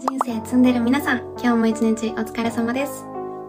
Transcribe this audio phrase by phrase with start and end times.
[0.00, 3.04] 人生積んでる皆さん、今日も一日お疲れ様です。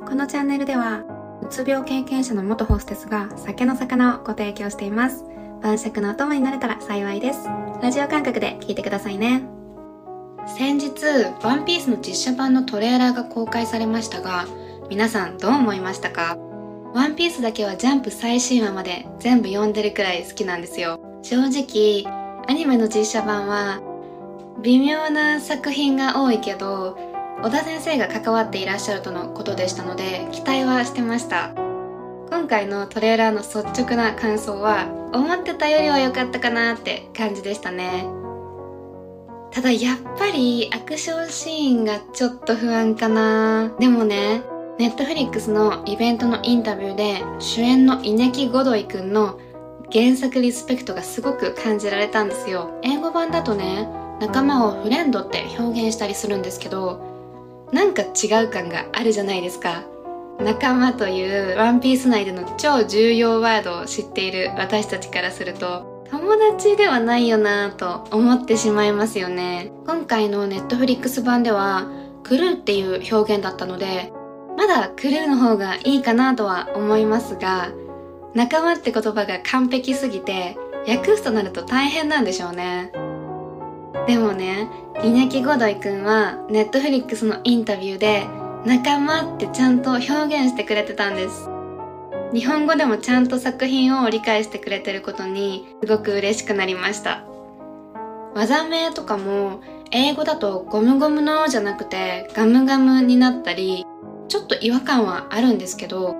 [0.05, 1.01] このチャンネルでは、
[1.42, 5.24] うつ病経験者の元ホステスが酒の魚をご提供しています。
[5.64, 7.48] 晩酌のお供になれたら幸いです。
[7.82, 9.43] ラジオ感覚で聞いてくださいね。
[10.45, 10.91] 先日、
[11.41, 14.45] ワンピースの実写版のトレーラーが公開されましたが、
[14.89, 16.36] 皆さんどう思いましたか？
[16.93, 20.99] ワンピースだけはジャンプ最新話まで全部読んでるくらい好きなんですよ。
[21.21, 22.04] 正直、
[22.49, 23.79] アニメの実写版は
[24.59, 26.97] 微妙な作品が多いけど
[27.41, 31.54] 小田先生が関わっていらっしゃるとのことでしたので期待はしてました。
[32.30, 38.05] 今回のトレーラーの率直な感想は思ってたよりは良かったかなって感じでしたね。
[39.52, 43.74] ただやっぱりアクションシーンがちょっと不安かな。
[43.80, 44.44] でもね
[44.77, 49.38] ネットフリックスのイベントのインタビューで主演の稲木ゴドイくんの
[49.91, 52.80] 原作リスペクトがすごく感じられたんですよ。
[52.82, 53.90] 英語版だとね
[54.22, 57.02] 仲間をフレンドって表現したりするんですけど
[57.74, 59.84] なんか違う感があるじゃないですか。
[60.40, 69.72] 仲間というワンピース内での超重要ワードを知っている私たちからすると友達ではないよなぁと思ってしまいますよね。
[69.88, 71.88] 今回のネットフリックス版では
[72.23, 74.11] クルーっていう表現だったので
[74.58, 77.69] まだクルーの方がいいかなとは思いますが
[78.35, 83.10] 仲間って言葉が完璧すぎて訳すとなると大変なんでしょうね。
[84.08, 84.70] でもね
[85.03, 88.25] 稲木五イくんはネットフリックスのインタビューで
[88.66, 91.50] 仲間ってちゃんと表現してくれてたんです。
[92.34, 97.23] 日本語でもちゃんと作品を理解してくれてることにすごく嬉しくなりました。
[98.36, 103.86] 技名とかも英語だとゴムゴムのじゃなくてガムガムになったり
[104.30, 106.16] ちょっと違和感はあるんですけど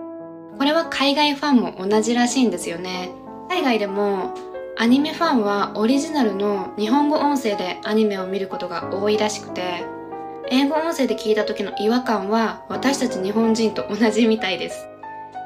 [0.58, 3.12] これは海外ファンも同じらしいんですよね。
[3.50, 4.34] 海外でも
[4.78, 9.84] アニメファンはオリジナルの日本語音声でアニメを見ることが多いらしくて
[10.50, 14.88] 英語音声で聞いた時の違和感は私たち日本人と同じみたいです。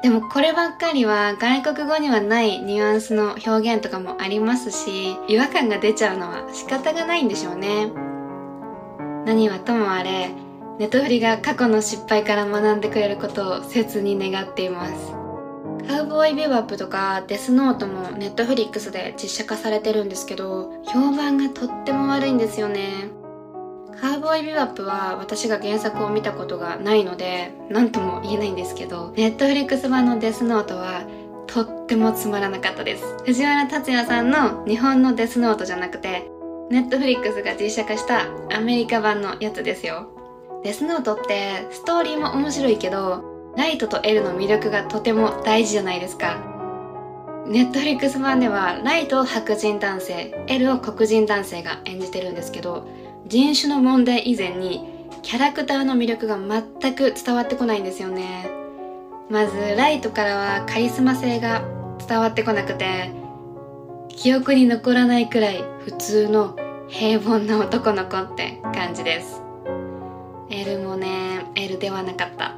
[0.02, 7.90] でもこればっかりは外国語にはないニュアンスの表現とかもありますし違和感が出ちゃうのは仕方がないんでしょうね。
[9.24, 10.30] 何はともあれ
[10.78, 15.25] ネトフリが過去の失敗から学んでくれることを切に願っています。
[15.88, 23.10] カウボーイビバップとかデスノートもネットフリックスで実写化されてるんですけど評判がとっても悪いんですよね。
[24.00, 31.04] カウボーイビバップは私が原作を見たことがないので何とも言えないんですけどネットフリックス版のデスノートは
[31.46, 33.04] とってもつまらなかったです。
[33.24, 36.30] 藤原竜也さんの日本のデスノートじゃなくて
[36.68, 40.10] ネットフリックスが実写化したアメリカ版のやつですよ。
[40.64, 46.36] デスノートってストーリーも面白いけどライトと L の魅力がとても大事じゃないですか。
[47.46, 52.86] ネットフリックス版ではライトを白人男性、L を黒人男性が演じてるんですけど、
[53.26, 54.84] 人種の問題以前に
[55.22, 58.50] キャラクターの魅力が全く伝わってこないんですよね。
[59.30, 61.62] まず、ライトからはカリスマ性が
[62.06, 63.10] 伝わってこなくて、
[64.08, 66.56] 記憶に残らないくらい普通の
[66.88, 69.42] 平凡な男の子って感じです。
[70.50, 72.54] L もね、L ではなかった。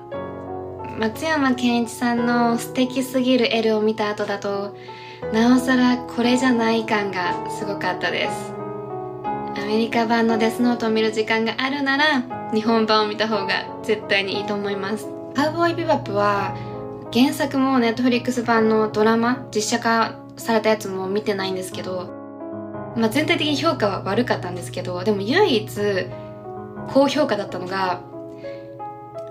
[0.99, 4.77] 松山ケンイチさんの素敵すぎる L を見た後だと
[5.33, 8.53] なおさらこれじゃない感がすごかったです。
[9.57, 15.07] アメリカ版のデスノートを見る時間があるなら日本版を見た方が絶対にいいと思います。
[15.37, 16.57] カウボーイビバップは
[17.13, 25.71] 原作もネットフリックス版のドラマ実写化されたやつも見てないんですけど、まあ、全体的に評価は悪かったんですけどでも唯一
[26.89, 28.01] 高評価だったのが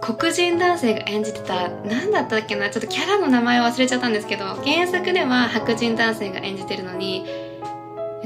[0.01, 7.25] 黒人男性が演じてた何だったっけなちょっとキャラの名前を忘れちゃったんですけど原作では白人男性が演じてるのに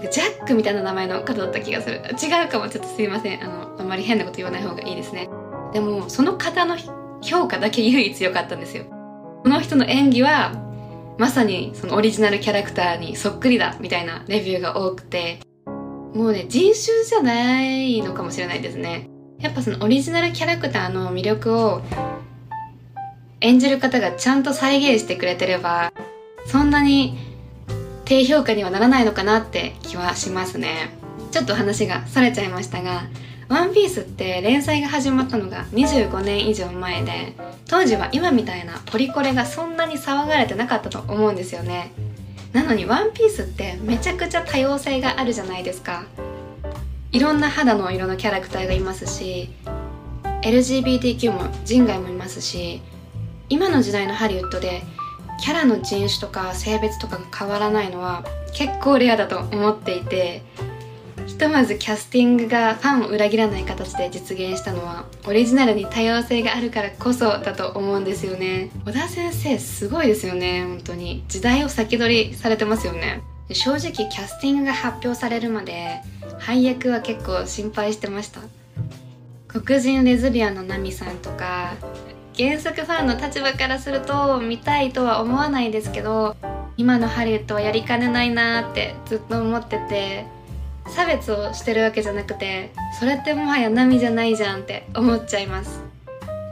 [0.09, 2.01] ジャックみたいな名前の方だった気がする。
[2.21, 3.43] 違うかもちょっとすいません。
[3.43, 5.29] あのあんまり変なこと言わない方がいいですね。
[5.73, 6.75] でもその方の
[7.21, 8.85] 評価だけ唯一良かったんですよ。
[9.43, 10.53] この人の演技は
[11.17, 15.39] まさにそのオリジナルキャラクターにそっくりだみたいなレビューが多くて
[16.15, 19.10] もうね人種じゃないのかもしれないですね。
[19.41, 21.81] やっぱそのオリジナルキャラクターの魅力を
[23.41, 25.91] 演じる方がちゃんと再現してくれてれば
[26.45, 27.17] そんなに
[28.05, 30.95] 低評価にはならないのかなって気はしますね。
[31.31, 33.03] ちょっと話がそれちゃいましたが
[33.47, 37.33] 「ワンピースって連載が始まったのが25年以上前で
[37.67, 41.91] 当時は今みたいなポリコレがそんなに騒がれてなかったと思うんですよね。
[42.51, 46.03] なのに「ワンピースってめちゃくちゃ多様性があるじゃないですか。
[47.11, 49.49] いろんな肌の色のキャラクターがいますし
[50.43, 52.81] LGBTQ も人外もいますし
[53.49, 54.81] 今の時代のハリウッドで
[55.41, 58.23] キャラの人種とか性別とかが変わらないのは
[58.53, 60.43] 結構レアだと思っていて
[61.27, 68.69] 一とまずキャスティングがファンを裏切らない形で実現したのはオリジナルに多様性があるからこそだと思うんですよね。
[68.85, 71.23] 小田先生すごいですよね本当に。
[71.27, 73.21] 時代を先取りされてますよね。
[73.51, 76.01] 正直キャスティングが発表されるまで
[76.41, 78.41] 配役は結構心配してました。
[79.47, 81.73] 黒人レズビアンのナミさんとか
[82.37, 86.37] 原作ファンの立場からすると見たいとは思わないですけど
[86.77, 90.25] 今のハリウッドはやりかねないなーってずっと思ってて
[90.87, 95.81] 差別をしてるわけじゃなくてそれってもはや波じゃないじゃんって思っちゃいます。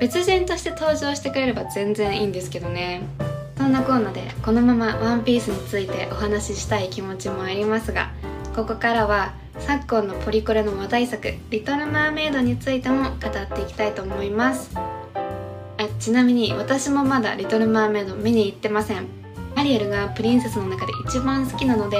[0.01, 3.01] 別人として登場してくれれば全然いいんですけどね。
[3.57, 8.09] そんなこんなでこのままワンピースについてお話ししたい気持ちもありますが
[8.55, 13.11] ここからは昨今のポリコレの話題作「リトル・マーメイド」についても語っ
[13.47, 14.71] ていきたいと思います。
[14.75, 19.07] あちなみに私もまだ「リトル・マーメイド」見に行ってません。
[19.55, 21.97] アリエルがプリンセスの中で一番好きなので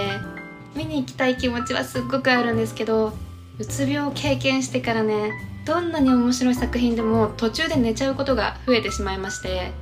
[0.76, 3.14] 見に行きたい気持ちはすっごくあるんですけど
[3.58, 5.32] うつ病を経験してからね
[5.66, 9.74] どんなに面白い作品でも途中で寝ちゃうことが増えてしまいまして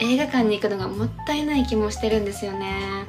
[0.00, 3.04] 映画館に行くのがもったいない気もしてるんですよね。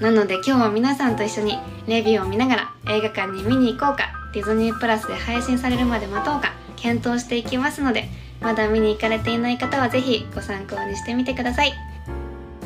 [0.00, 8.08] なので今日は皆さんと一緒にレビューを見ながら映画館に見に行こうかディズニープラスで配信されるまで待とうか検討していきますので
[8.42, 11.72] まだ見に行かれていない方は是非ご参考にしてみてください。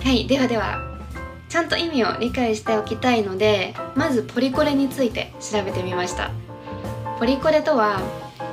[0.02, 0.78] はいではでは
[1.48, 6.32] ちゃんと意味を理解しておきたいのでまずポリコレについて調べてみました。
[7.20, 8.00] ポリコレとは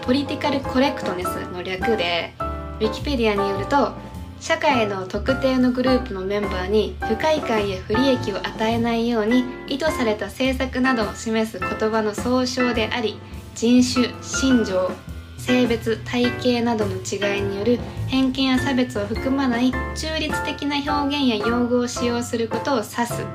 [0.03, 2.33] ポリティカルコレクトネスの略で
[2.79, 3.93] ウィキペディアによると
[4.39, 13.19] 社会の特定のグループのメンバーに不快感や不利益を与えないように意図された政策などを示す言葉の総称であり
[13.55, 14.91] 人種信条
[15.37, 23.25] 性別体型などの違いによる偏見や差別を含まない中立的な表現や用語を使用することを指す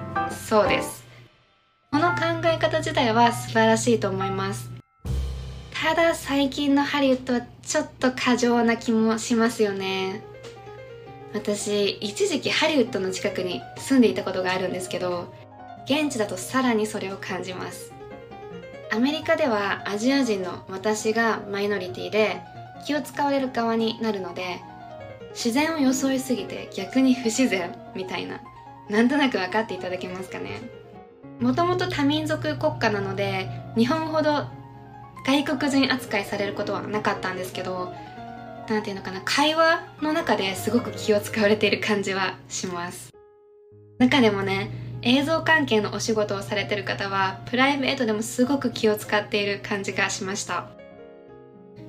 [0.48, 1.04] そうです。
[1.90, 4.70] この考え方自体は素晴らしいと思います。
[5.74, 10.31] ただ最近のハリウッドはちょっと過剰な気もしますよね。
[11.34, 15.32] 私一時期ハリウッドの近くに住んでいたことがあるんですけど
[15.84, 17.92] 現地だとさらにそれを感じます。
[18.92, 22.42] アメリカではアジア人の私がマイノリティで
[22.86, 24.60] 気を使われる側になるので
[25.30, 28.42] 自然を装いすぎて逆に不自然みたいな
[28.90, 30.60] なんとなく分かっていただけますかね。
[31.40, 34.44] もともと多民族国家なので日本ほど
[35.24, 37.94] 外国人扱いされることはなかったんですけど
[38.72, 43.10] 何て言うのかな会話の中ですごく気を使われている感じはします。
[43.98, 44.70] 中でもね
[45.02, 50.70] 映像関係のお仕事をされてる方はプライベートでもすごく気を使っている感じがしました。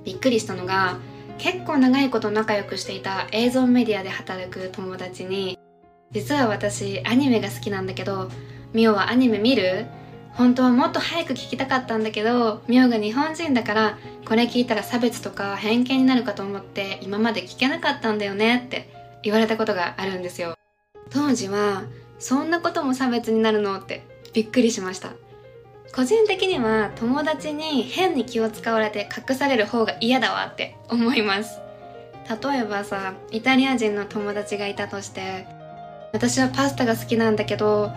[0.04, 0.98] びっくりしたのが
[1.38, 5.58] 結構長いこと仲良くしていた映像メディアで働く友達に
[6.12, 8.30] 実は私アニメが好きなんだけど
[8.74, 9.86] ミオはアニメ見る？
[10.34, 18.90] 本当はもっと早く聞きたかったんだけどミオが日本人だからこれ聞いたら差別とか偏見になるかと思って今まで聞けなかったんだよねって
[19.22, 20.56] 言われたことがあるんですよ。
[21.12, 21.84] 当時は
[22.18, 23.80] そんなことも差別になるの？
[23.80, 24.04] って
[24.34, 25.12] びっくりしました。
[25.96, 31.60] 個人的には友達に変に気を使われて隠される方が嫌だわって思います。
[32.28, 35.46] 例えばさイタリア人の友達がいたとして
[36.12, 37.92] 私はパスタが好きなんだけど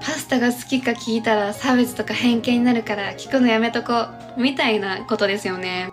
[0.00, 4.06] パスタが好きか聞いたら差別とか偏見になるから聞くのやめとこ
[4.36, 5.90] うみたいなことですよね。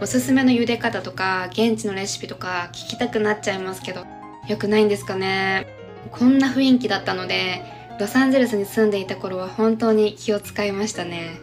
[0.00, 4.04] おすすめの茹で方とか現地のレシピとか聞きたくなっちゃいますけど
[4.46, 5.66] よくないんですかね。
[6.12, 7.62] こんな雰囲気だったので
[7.98, 11.40] ロサンゼルスに住んでいた頃は本当に気を使いましたね。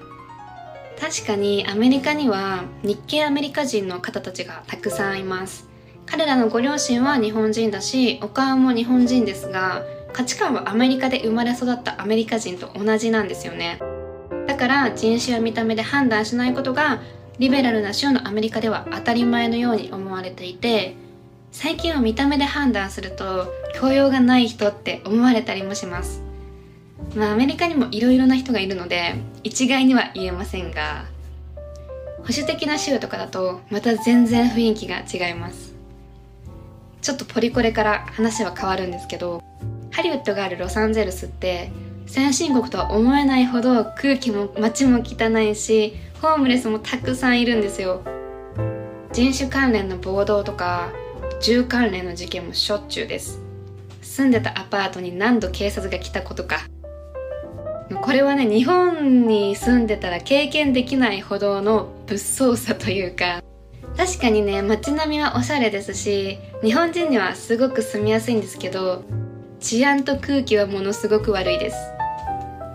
[1.00, 5.68] 確かにアメリカには日系アメリカ人の方たちがたくさんいます。
[6.06, 9.84] 彼らのご両親は日本人だしお母も日本人ですが
[10.16, 13.82] 価値観はアメリカで生まれ育ったアメリカ人と同じなんですよね。
[14.48, 17.02] だから人種や見た目で判断しないことが
[17.38, 20.96] リベラルな州のアメリカでは当たり前のように思われていて
[21.52, 26.22] 最近は見た目で判断すると教養がない人って思われたりもします。
[27.14, 31.04] まあアメリカにもいろいろな人がいるので一概には言えませんが
[32.20, 35.74] 保守的な州とかだとまた全然雰囲気が違います。
[37.02, 39.44] ちょっとポリコレから話は変わるんですけど
[39.96, 41.72] ハリウッドがあるロサンゼルスって
[42.06, 48.02] 先進国とは思えないほど空気も街も汚いしホームレスもたくさんいるんですよ。
[49.14, 50.92] 人種関連の暴動とか
[51.42, 53.40] 銃関連の事件もしょっちゅうです。
[54.02, 56.58] 住んでたアパートに何度警察が来たことか。
[58.02, 63.42] これはね日本に住んでたら経験できないほどの物騒さというか。
[63.96, 69.06] 確かにね街並みはおしゃれですし日本人にはすごく住みやすいんですけど
[69.66, 71.78] 治安と空気はものすごく悪いです。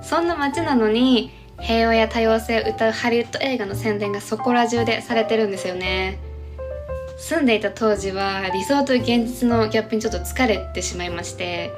[0.02, 1.30] そんな街なのに
[1.60, 6.18] 平和や多様性を歌うハリウッド映画の宣伝がそこら中でされてるんですよね。
[7.16, 11.70] 住んでいた当時は理想と現実のギャップにちょっと疲れてしまいまして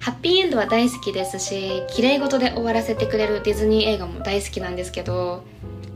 [0.00, 5.44] ハッピーエンドは大好きですし綺麗事で終わらせてくれるディズニー映画も大好きなんですけど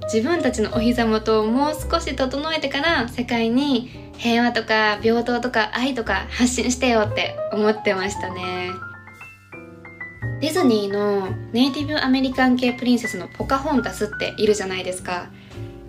[0.04, 8.70] 自分たちのお膝元をもう少し整えてから世界に平和とか平等とか愛とか発信してよって思ってましたね。
[10.40, 15.28] ディズニーのネイティブアメリカン系プリンセスのポカホンタスっているじゃないですか。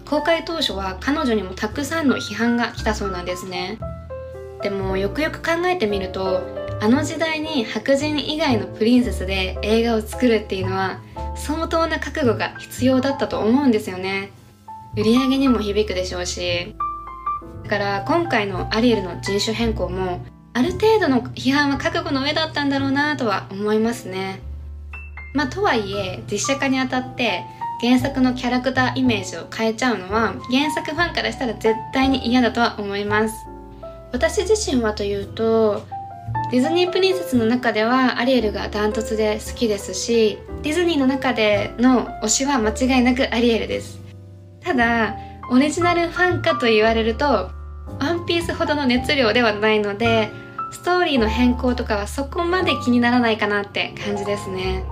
[0.06, 3.78] 公開当初は彼女にもたくさんの批判が来たそうなんですね。
[4.62, 6.42] でもよくよく考えてみると
[6.80, 11.00] あの時代に白人以外のプリンセスで映画を作るっていうのは
[11.36, 14.32] 相当な覚悟が必要だったと思うんですよね。
[14.96, 16.76] 売り上げにも響くでしょうし。
[17.68, 24.42] から今回のアリエルの人種変更もある程度の批判は覚悟の上だったんだろうなとは思いますね。
[25.34, 27.44] まあとはいえ実写化にあたって
[27.80, 33.36] 原作のキャラクターイメージを変えちゃうのは原作ファンからしたら絶対に嫌だとは思います。
[34.12, 35.86] 私自身はというと
[36.50, 44.00] ディズニープリンセスの中ではアリエルがダントツで好きですしディズニーの中での推しは間違いなくアリエルです
[44.62, 45.16] ただ
[45.52, 47.52] オリジナルファンかと言われると
[48.00, 50.30] ワンピースほどの熱量ではないので
[50.72, 54.84] ストーリーの変更とかはそこまで気にならないかなって感じですね。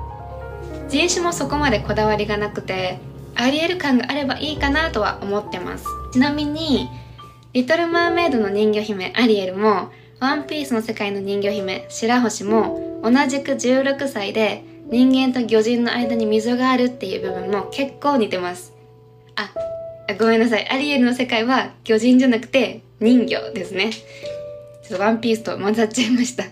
[0.88, 3.00] 人種もそこまでこだわりがなくて
[3.36, 5.86] ありえる感があればいいかなとは思ってます。
[6.14, 6.88] ちなみに
[7.54, 18.74] リトル・マーメイドの人魚姫アリエルもワンピースの世界の人魚姫白星も同じく16歳で人間と魚人の間に溝があるっていう部分も結構似てます。
[19.36, 19.52] あ
[20.18, 20.70] ごめんなさい。
[20.70, 26.46] アリエルの世界は魚人じゃなくて人魚ですねちょっとワンピースと混ざっちゃいました。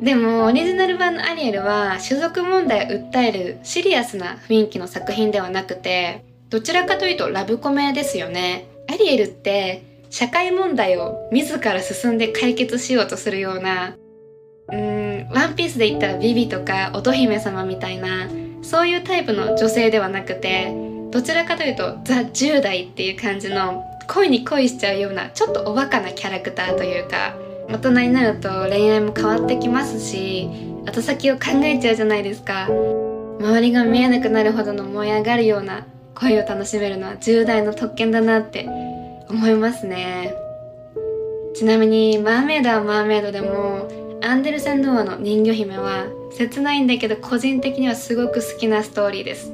[0.00, 8.66] でも、オリジナル版のアリエルは、種族問題を訴えるシリアスな雰囲気の作品ではなくて、どちらかというとラブコメですよね。
[8.92, 13.96] アリエルって、社会問題を自ら進んで解決しようとするような、
[14.68, 18.28] うーん、ワンピースで言ったらビビとか乙姫様みたいな、
[18.62, 20.72] そういうタイプの女性ではなくて、
[21.10, 27.34] どちらかというとザ10代っていう感じの恋に恋しちゃうようなちょっとおバカなキャラクターというか
[27.68, 30.48] 大人になると恋愛も変わってきますし
[30.86, 32.68] 後先を考えちゃうじゃないですか。
[33.40, 38.68] 周りが見えなくなるほどの燃え上がるような恋を楽しめるのは10代の特権だなって
[39.28, 40.34] 思いますね。
[41.54, 43.88] ちなみにマーメイドはマーメイドでも
[44.22, 49.52] アンデルセン童話の人魚姫は切ないんだけど個人的にはすごく好きなストーリーです。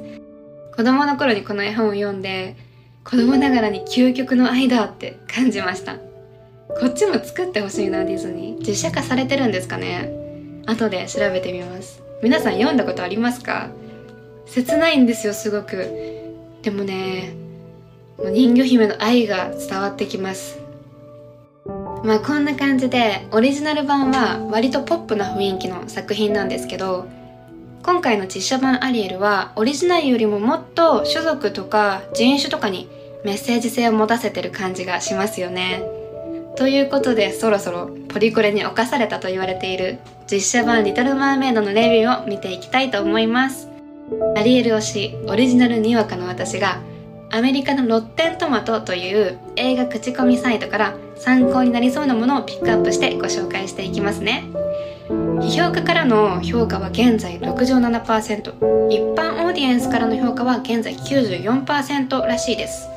[0.75, 2.55] 子供の頃にこの絵本を読んで
[3.03, 5.95] 子供ながらに究極の愛だって感じました。
[5.95, 8.67] こっちも作ってほしいなディズニー。
[8.67, 10.09] 実写化されてるんですかね。
[10.65, 12.01] 後で調べてみます。
[12.23, 13.69] 皆さん読んだことありますか？
[14.45, 15.77] 切ないんですよすごく。
[16.61, 17.33] でもね
[18.33, 20.59] 人魚姫の愛が伝わってきます。
[22.03, 27.07] まあこんな感じでオリジナル版は割とポップな雰囲気の作品なんですけど
[27.83, 32.87] 今回の実写版アリエルはオリジナルよりももっと種族とか人種とかに
[33.25, 35.83] メッセージ性を持たせてる感じがしますよね。
[36.57, 43.67] ということでそろそろポリコレに侵されたと言われている実写版リトルマーメイドのレビューを見ていきたいと思います。
[44.35, 46.79] アリエル推しオリジナルにわかの私が
[47.31, 54.43] アメリカのロッテントマトという映画口コミサイトから参考になりそうなものをピックアップしてご紹介していきますね。
[55.41, 62.87] 批評家からの評価は現在67%一般オーディエンスからの評価は現在94%らしいです。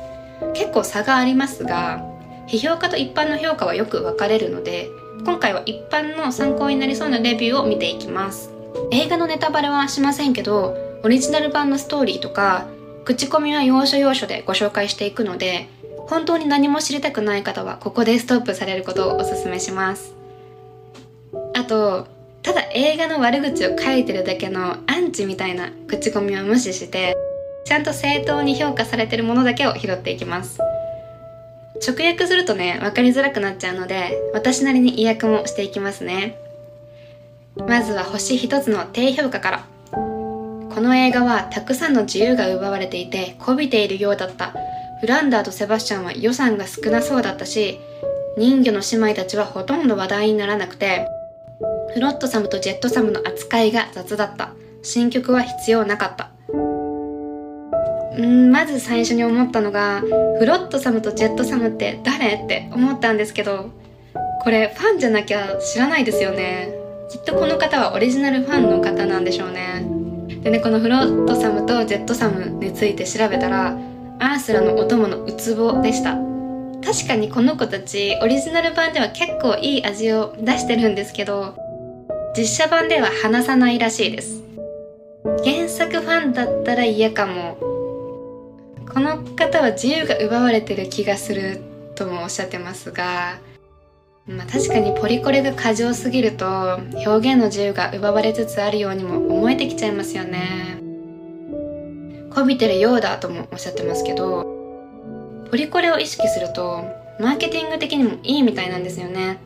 [0.53, 2.05] 結構差がありますが
[2.47, 4.89] 批評家と一般の評価はよく分かれるので
[5.25, 8.51] 今回は一般の参考になりそうなレビューを見ていきます。
[8.91, 12.67] 映画のネタバレはしませんけどオリジナル版のストーリーとか
[13.05, 15.67] 口コミは要所要所でご紹介していくので
[16.07, 20.13] 本当に何も知りたくない方はここでストップされることをお勧めします。
[21.55, 22.07] あと
[22.45, 27.17] ただ映画の悪口を書いてるだけのアンチみたいな口コミを無視して
[27.65, 30.59] ちゃんと正当に評価されてるものだけを拾っていきます。
[31.85, 36.37] 直訳するとね分かりづらくなっちゃうので私なりに意訳もしていきますね。
[37.67, 39.65] まずは星一つの低評価から。
[39.91, 44.53] この映画はたくさんの自由が奪われていてこびているようだった。
[45.01, 47.79] フランダーとセバスチャンは予算が少なそうだったし
[48.37, 51.07] 人魚の姉妹たちはほとんど話題にならなくて
[51.95, 54.51] フロットサムとジェットサムの扱いが雑だった。
[54.83, 56.29] 新曲は必要なかった。
[58.21, 62.33] んまず最初に思ったのが、フロットサムとジェットサムって誰？
[62.33, 63.69] って思ったんですけど、
[64.43, 66.73] これファンじゃなきゃ知らないですよね。
[67.09, 69.87] きっとこの方はオリジナルファンの方なんでしょうね。
[70.43, 73.77] でねこのフロットサムとジェットサムについて調べたら
[74.19, 76.17] アースラのお供のウツボでした
[76.83, 81.55] 確かにこの子たちオリジナル版では結構いい味を出してるんですけど
[82.37, 84.43] 実写版では話さないらしいです。
[85.43, 87.57] 原作ファンだったら嫌かも。
[88.91, 91.61] この方は自由が奪われてる気がする
[91.95, 93.39] ともおっしゃってますが
[94.27, 100.79] まあ、確かにポリコレが過剰すぎると表現の自由が奪われつつあるようにも思えてきちゃいますよね。
[102.33, 104.43] こびてるようだともおっしゃってますけど
[105.49, 106.83] ポリコレを意識すると
[107.19, 109.37] マーケティング的にもいいみたいなんですよね。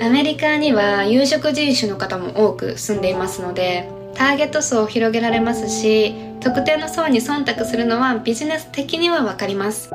[0.00, 9.90] アメリカには有色人種の方も多く住んでいますのでターゲット層を広げられますし特定の層に忖度するのはビジネス的にはわかります。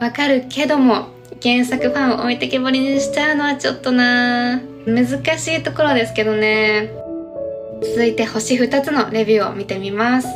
[0.00, 1.08] わかるけども
[1.42, 4.60] 原作ファンを置いてけぼりにしちゃうのはちょっとな。
[4.86, 5.06] 難
[5.38, 6.90] しいところですけどね。
[7.82, 10.28] 続いて星2つのレビューを見てみます。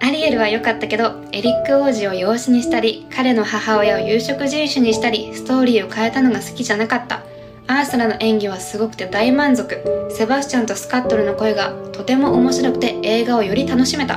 [0.00, 7.22] アリエルは良かったけどエリック王子を養子にしたり彼の母親を有色人種にしたりストーリーを変えたのが好きじゃなかった。
[7.70, 10.08] アースラの演技はすごくて大満足。
[10.10, 14.16] セバスチャンとスカットルの声がとても面白くて映画をより楽しめた。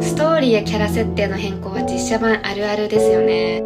[0.00, 3.60] ストーリーやキャラ設定の変更は実写版あるあるですよね。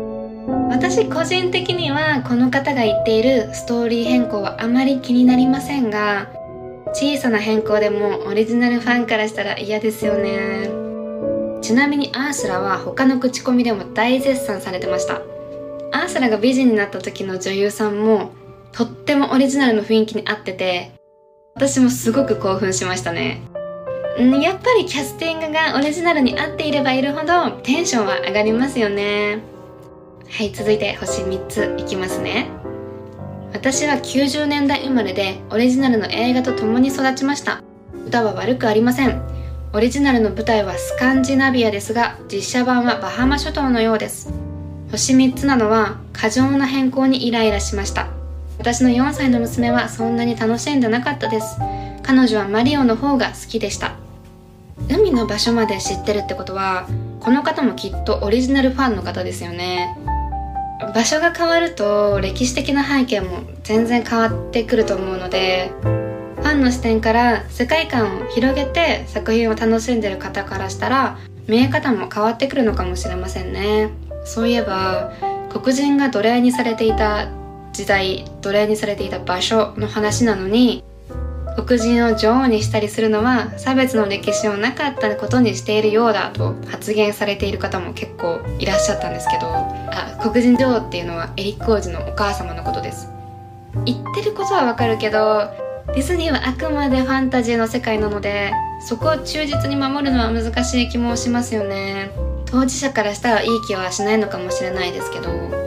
[0.70, 6.30] 私個人的にはこの方が言っているストーリー変更はあまり気になりませんが
[6.94, 10.70] 小さな変更でもオリジナルファンからしたら嫌ですよね。
[11.60, 15.20] ちなみにアースラは他の口コミでも大絶賛されてました。
[15.92, 18.32] アースラが美人になった時の女優さんも
[18.72, 20.92] とってもオリジナルの雰囲気に合ってて
[21.54, 23.40] 私もすごく興奮しましたね
[24.20, 29.52] んやっぱりキャスティングがオリジナルに合っていればいるほどテンションは上がりますよね
[30.34, 32.48] はい、続いて星3ついきますね。
[33.52, 37.62] 私は90年代生まれでオリジナルの映画と共に育ちました。
[38.06, 39.22] 歌は悪くありません。
[39.74, 44.32] オリジナルの舞台はスカンジナビアですが、実写版はバハマ諸島のようです。
[44.90, 48.21] 星3つなのは過剰な変更にイライラしました。
[48.58, 51.58] 私の4歳の娘はそんなに楽しんでなかったです。
[52.02, 53.96] 彼女はマリオの方が好きでした。
[54.88, 56.86] 海の場所まで知ってるってことは、
[57.20, 59.96] この方もきっとオリジナルファンの方ですよね。
[60.94, 73.90] 場所が変わると歴史的な背景も全然変わってくると思うのでファンの視点から世界観を広げて作品を楽しんでる方からしたら見え方も変わってくるのかもしれませんね
[74.24, 75.12] そういえば
[75.50, 77.28] 黒人が奴隷にされていた
[77.72, 80.84] 時代奴隷にされていた場所の話なのに
[81.56, 93.08] 黒人を女王にしたりするのは差別の歴史をなかったことにしているようだと発言されている方も結構いらっしゃったんですけどあ黒人女王っていうのはエリック王子のお母様のことです。
[93.86, 95.50] 言ってることはわかるけど
[95.88, 98.52] ディズニーはあくまでファンタジーの世界なので
[98.86, 102.10] そこを忠実に守るのは難しい気もしますよね。
[102.46, 105.61] 当事者からしたらいい気はしないのかもしれないですけど。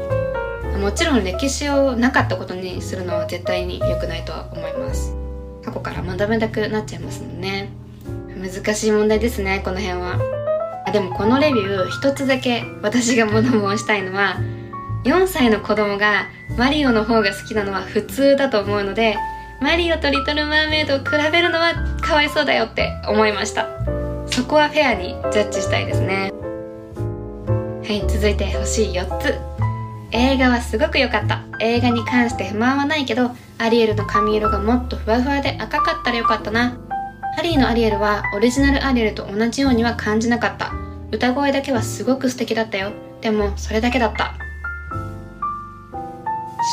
[0.85, 5.15] もちろん歴史をなかったことにするのは絶対に良くないとは思います。
[5.63, 7.69] 過去から学べなくなっちゃいますもんね。
[8.37, 10.19] 難しい問題ですねこの辺は。
[10.85, 14.37] あでもこのレビュー一つだけ私が物申したいのは
[15.05, 19.17] 4歳の子供がマリオの方が好きなのは普通だと思うので
[19.61, 23.67] マリオとリトル・マーメイドを比べるのはかわいそうだよって思いました。
[24.27, 26.31] そこはフェアにジャッジしたいですね。
[27.83, 29.54] はい続いて星4つ。
[30.15, 31.43] 映画はすごく良かった。
[31.59, 36.77] 映画に関して不満はないけどアリエルの髪色がもっとふわふわで赤かったらよかったな。
[37.35, 40.71] ハリーのアリエルはオリジナルアリエルと同じようには感じなかった。
[41.11, 42.93] 歌声だけはすごく素敵だったよ。
[43.19, 44.35] でもそれだけだった。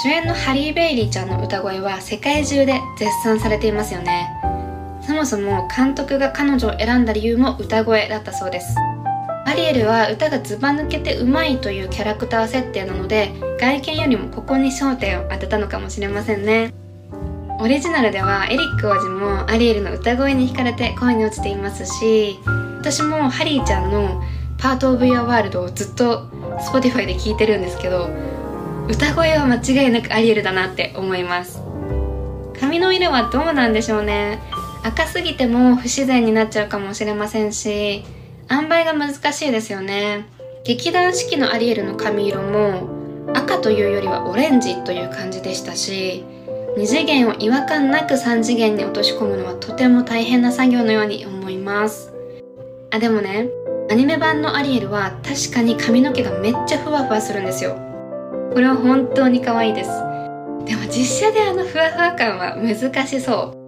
[0.04, 4.28] 主演のハリー・ベイリーちゃんの歌声は世界中で絶賛されていますよね。
[5.04, 8.76] そもそも監督が彼女を選んだ理由も歌声だったそうです。
[9.52, 16.72] アリエルは歌がずば抜けてうまいというキャラクター設定なので外見よりもここに焦点を当てたのかもしれませんね。
[17.60, 22.38] オリジナルではエリック王子もアリエルの歌声に惹かれて恋に落ちていますし
[22.78, 24.22] 私もハリーちゃんの
[24.56, 28.08] 「パート・オブ・ユア・ワールド」をずっと Spotify で聴いてるんですけど
[28.88, 31.60] 歌声は間違いなくアリエルだなって思います。
[32.58, 34.38] 髪の色はどうなんでしょうね。
[34.82, 38.02] 赤すぎても不自然になっちゃうかもしれませんし
[38.52, 40.26] 塩梅が難しいですよね。
[40.64, 42.86] 劇団四季のアリエルの髪色も
[43.34, 46.24] 赤というよりはオレンジという感じでしたし
[46.76, 52.12] 2次元を違和感なく3次元に落とし込むのはとても大変な作業のように思います。
[52.90, 53.48] あでもね
[53.90, 57.74] アニメ版のアリエルは確かに髪の毛がめっちゃふわふわするんですよ。
[58.52, 59.90] これは本当に可愛いです。
[60.66, 63.62] でも実写であのふわふわ感は難しそう。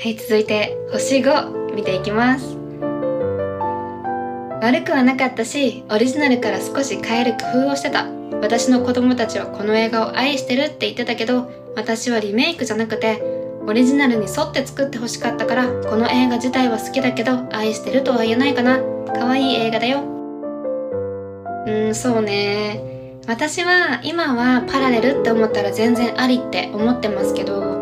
[0.00, 2.57] はい、続いて星5見ていきます。
[4.60, 8.06] 悪くはなかったし、オリジナルから少し変える工夫をしてた。
[8.40, 13.22] 私の子供たちはこの映画を愛してるって言ってたけど、私はリメイクじゃなくて、
[13.66, 18.80] オリジナルに沿って作ってほしかったから、この映画自体は好きだけど、愛してるとは言えないかな。
[19.06, 20.02] 可愛い映画だよ。
[21.66, 22.82] うん、そうね。
[23.26, 27.78] 私は今はパラレルって思ったら全然ありって思ってますけど、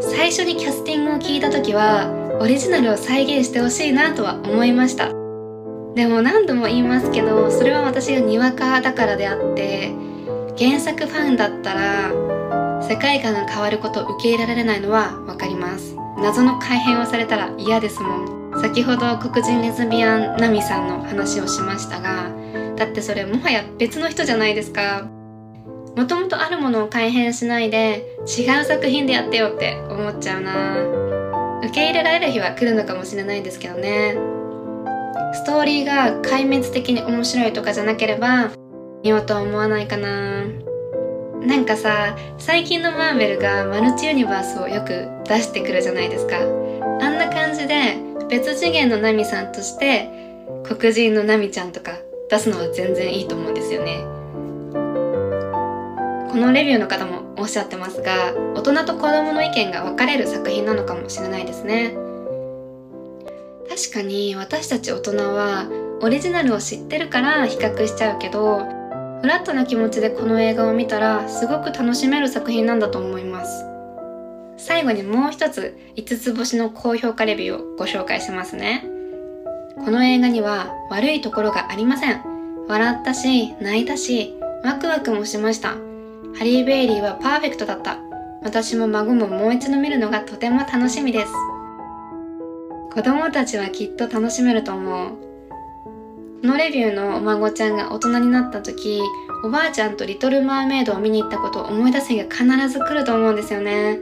[0.00, 5.23] 最初にキャスティングを聞いた時はオリジナルを再現してほしいなとは思いました
[5.94, 9.92] でも何度も言いますけどそれは私がにわかだからであって
[10.58, 15.96] 原作ファンだったら世界観が変わること受け入れられないのは分かります。
[16.18, 18.60] 謎の改変をされたら嫌ですもん。
[18.60, 22.30] 先ほど黒人レズビアンナミさんの話をしましたが
[22.76, 25.08] だってそれもはや別の人じゃないですか。
[25.96, 30.76] もともとあるものを改変しないで違う作品でやってよって思っちゃうな。
[31.60, 34.33] 受け入れられる日は来るのかもしれないんですけどね。
[35.34, 38.52] ストーリーが壊滅的に面白いとかじゃなければ
[39.02, 40.44] 見ようとは思わないかな。
[41.40, 46.38] なんかさ最近のマーベルがマルチユニバースをよく出してくるじゃないですか。
[46.38, 46.42] あ
[47.08, 47.98] んな感じで
[48.30, 50.08] 別次元のナミさんとして
[50.62, 51.98] 黒人のナミちゃんとか
[52.30, 54.04] 出すのは全然いいと思うんですよね。
[56.30, 62.03] このレビューの方もおっしゃってますが大人と子供の意見が分かれる作品なのかもしれないですね。
[63.68, 65.68] 確かに私たち大人は
[66.02, 68.58] オリジナルを知ってるから比較しちゃうけど
[69.20, 73.64] フラットな気持ちでこの映画を見たらすごく楽しめる作品なんだと思います
[74.56, 78.84] 最後にもう一つ5つ星の高評価レビューをご紹介しますね
[79.84, 82.22] この映画には悪いところがありません
[82.68, 85.76] 笑ったし泣いたしワクワクもしました
[86.36, 87.98] ハリー・ベイリーはパーフェクトだった。
[88.42, 91.32] 私も孫ももう一度見るのがとても楽しみです。
[92.94, 95.10] 子供たちはきっと楽しめると思う。
[96.42, 99.02] このレビューのお孫ちゃんが大人になった時、
[99.42, 103.98] おばあちゃんとリトル・マーメイドを見に行ったことを思い出す日が必ず来ると思うんですよね。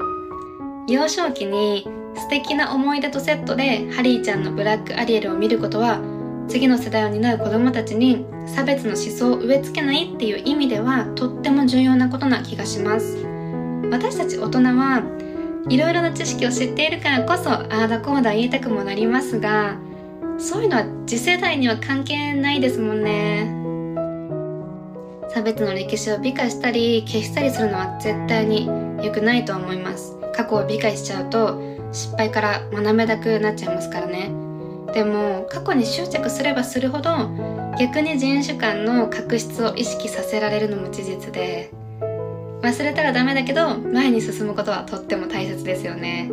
[0.89, 6.01] 幼少期に素敵な思い出とセットでハリーちゃんのブラックアリエルを見ることは
[6.49, 13.17] 次の世代を担う子どもたちに差別の思想を植え付けないっていう意味ではとっても重要なことな気がします
[13.91, 15.03] 私たち大人は
[15.69, 19.77] いろいろな知識を知っているからこそああだこうだ言いたくもなりますが
[20.39, 23.63] そういうのは次世代には関係ないですもんね。
[25.29, 28.67] 差別の歴史を美化したり消したりするのは絶対に
[29.03, 30.17] 良くないと思います。
[30.35, 31.61] 過去を美化しちゃうと
[31.93, 34.31] 失敗から学べなくなっちゃいますからね。
[34.93, 37.31] でも過去に執着すればするほど
[37.79, 41.71] 逆に人種間の確執を意識させられるのも事実で
[42.63, 46.31] 忘れたらダメだけど前に進むことはとっても大切ですよね。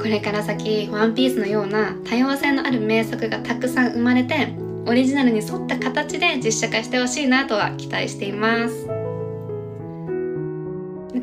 [0.00, 4.54] これから先ワンピースのような多様性のある名作がたくさん生まれて
[4.86, 8.86] オリジナルに沿った形で実写化してほしいなとは期待しています。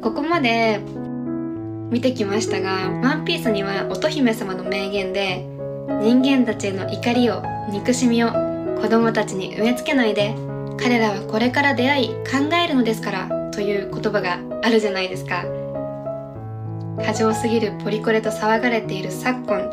[0.01, 0.79] ここまで
[1.89, 5.45] 見てきましたがワンピースには乙姫様の名言で
[6.01, 8.29] 人間たちへの怒りを憎しみを
[8.79, 10.35] 子供たちに植え付けないで
[10.77, 15.43] 彼らはこれから出会い考えるのですからという言葉があるじゃないですか。
[17.05, 19.69] 過剰すぎるポリコレと騒がれている昨今。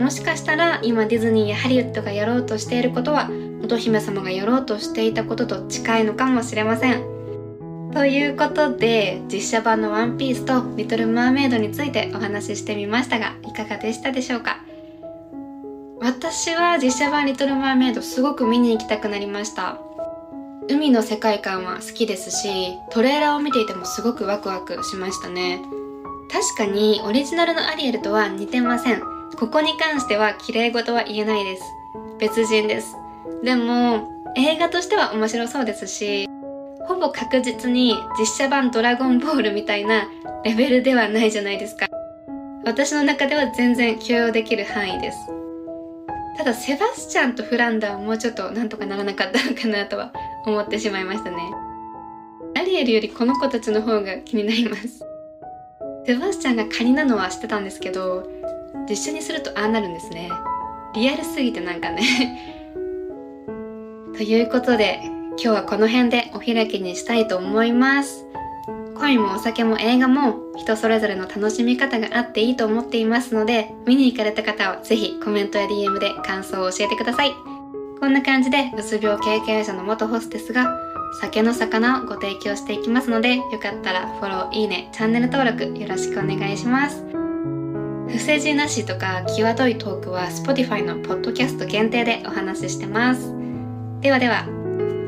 [0.00, 3.30] もしかしたら今ディズニーやハリウッドがやろうとしていることは
[3.62, 7.90] 乙姫様がやろうとしていたことと近いのかもしれません。
[7.94, 14.58] ということで実写版のワンピースとリトルマーメイドについてお話ししてみましたがいかがでしたでしょうか？
[16.00, 19.78] 私は実写版リトルマーメイドすごく見に行きたくなりました。
[20.70, 25.62] 海の世界観は好きですしトレーラーを見ていてもすごくワクワクしましたね。
[26.30, 29.00] 確かにオリジナルのアリエルとは似てません。
[29.38, 31.62] ここに関しては綺麗事は言えないです。
[32.18, 32.96] 別人です。
[33.42, 36.28] でも映画としては面白そうですし
[36.86, 40.08] ほぼ確実に実写版ドラゴンボールみたいな
[40.44, 41.88] レベルではないじゃないですか。
[42.64, 45.18] 私の中では全然許容できる範囲です。
[46.36, 50.12] ただセバスチャンとフランダーはもうちょっとなんとかならなかったのかなとは
[50.46, 51.36] 思ってしまいましたね。
[52.56, 55.04] アリエルよりこの子たちの方が気になります。
[56.06, 58.26] セバスチャンがカニなのは知ってたんですけど
[58.88, 60.30] 実写にするとああなるんですね。
[60.94, 62.02] リアルすぎてなんかね。
[64.16, 65.00] ということで
[65.32, 68.26] 今日はこの辺でお開きにしたいと思います。
[68.98, 77.57] 恋もお酒も映画も人それぞれの楽しみ方があっていいと思っていますので、見に行かれた方はぜひコメントや DM で感想を教えてください。
[78.00, 80.78] こんな感じで、うつ病経験者の元ホステスが、
[81.20, 87.04] 酒の魚をご提供していきますので、よかったらフォロー、いいね、チャンネル登録よろしくお願いします。
[88.08, 93.34] 不正字なしとか際どいトークは Spotify のポッドキャスト限定でお話ししてます。
[94.00, 94.44] ではでは、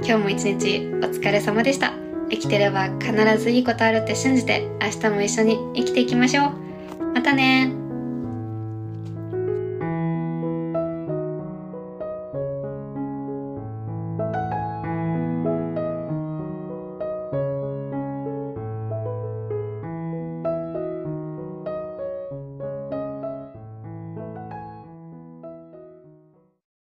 [0.05, 1.93] 今日も一日お疲れ様でした。
[2.29, 7.05] 生きてれば必ずいいことあるって信じて明日も一緒に生きていきましょう。
[7.15, 7.80] またね